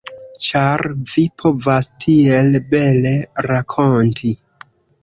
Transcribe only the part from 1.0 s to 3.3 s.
vi povas tiel bele